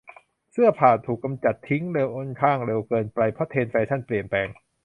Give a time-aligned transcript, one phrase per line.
[0.51, 1.83] เสื้อผ่าถูกกำจัดทิ้ง
[2.15, 4.47] ค่อนข้างเร็วเกินไปเพราะเทรนด์แฟชั่นเปลี่ยนแปลง